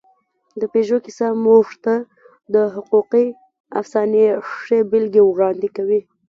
[0.59, 1.93] د پيژو کیسه موږ ته
[2.53, 3.27] د حقوقي
[3.79, 4.25] افسانې
[4.57, 5.99] ښې بېلګې وړاندې کوي.